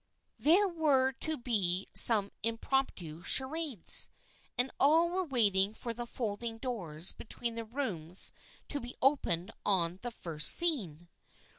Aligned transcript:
There 0.39 0.67
were 0.67 1.11
to 1.19 1.37
be 1.37 1.85
some 1.93 2.31
impromptu 2.41 3.21
charades, 3.21 4.09
and 4.57 4.71
all 4.79 5.07
were 5.09 5.23
waiting 5.25 5.75
for 5.75 5.93
the 5.93 6.07
folding 6.07 6.57
doors 6.57 7.11
between 7.11 7.53
the 7.53 7.65
rooms 7.65 8.31
to 8.69 8.79
be 8.79 8.95
opened 8.99 9.51
on 9.63 9.99
the 10.01 10.09
first 10.09 10.49
scene. 10.49 11.07